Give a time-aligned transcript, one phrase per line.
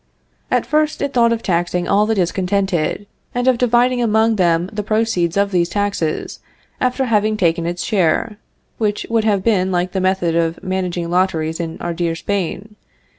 [0.49, 3.05] At first it thought of taxing all the discontented,
[3.35, 6.39] and of dividing among them the proceeds of these taxes
[6.79, 8.37] after having taken its share;
[8.79, 12.77] which would have been like the method of managing lotteries in our dear Spain.